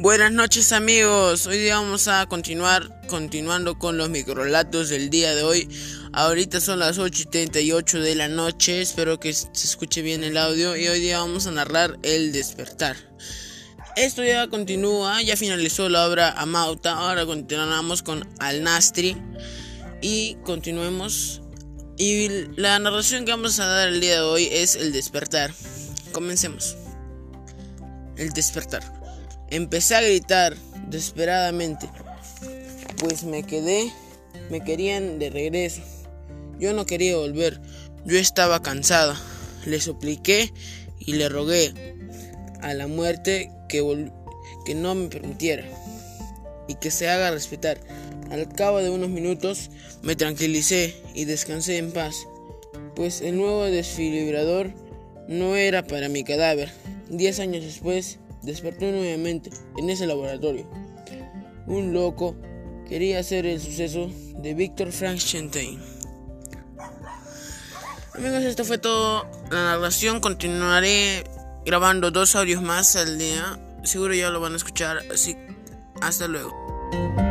[0.00, 5.42] Buenas noches amigos, hoy día vamos a continuar continuando con los microlatos del día de
[5.42, 5.68] hoy.
[6.12, 10.36] Ahorita son las 8 y 38 de la noche, espero que se escuche bien el
[10.36, 12.94] audio y hoy día vamos a narrar El despertar.
[13.96, 19.16] Esto ya continúa, ya finalizó la obra Amauta, ahora continuamos con Al Nastri
[20.00, 21.42] y continuemos.
[21.96, 25.52] Y la narración que vamos a dar el día de hoy es El despertar.
[26.12, 26.76] Comencemos.
[28.16, 28.97] El despertar.
[29.50, 30.56] Empecé a gritar
[30.88, 31.88] desesperadamente,
[32.98, 33.90] pues me quedé,
[34.50, 35.82] me querían de regreso.
[36.58, 37.60] Yo no quería volver,
[38.04, 39.18] yo estaba cansada.
[39.64, 40.52] Le supliqué
[40.98, 41.72] y le rogué
[42.60, 44.10] a la muerte que,
[44.66, 45.64] que no me permitiera
[46.66, 47.80] y que se haga respetar.
[48.30, 49.70] Al cabo de unos minutos
[50.02, 52.26] me tranquilicé y descansé en paz,
[52.94, 54.72] pues el nuevo desfibrador
[55.28, 56.70] no era para mi cadáver.
[57.08, 60.66] Diez años después, desperté nuevamente en ese laboratorio.
[61.66, 62.34] Un loco
[62.88, 65.78] quería hacer el suceso de Víctor Frankenstein.
[68.14, 70.20] Amigos, esto fue todo la narración.
[70.20, 71.24] Continuaré
[71.66, 73.60] grabando dos audios más al día.
[73.84, 75.36] Seguro ya lo van a escuchar, así
[76.00, 77.27] hasta luego.